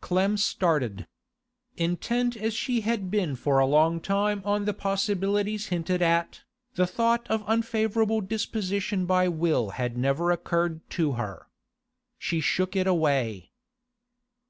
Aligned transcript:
Clem 0.00 0.38
started. 0.38 1.06
Intent 1.76 2.38
as 2.38 2.54
she 2.54 2.80
had 2.80 3.10
been 3.10 3.36
for 3.36 3.58
a 3.58 3.66
long 3.66 4.00
time 4.00 4.40
on 4.42 4.64
the 4.64 4.72
possibilities 4.72 5.66
hinted 5.66 6.00
at, 6.00 6.40
the 6.74 6.86
thought 6.86 7.28
of 7.30 7.44
unfavourable 7.46 8.22
disposition 8.22 9.04
by 9.04 9.28
will 9.28 9.72
had 9.76 9.98
never 9.98 10.30
occurred 10.30 10.88
to 10.88 11.12
her. 11.20 11.48
She 12.16 12.40
shook 12.40 12.74
it 12.74 12.86
away. 12.86 13.50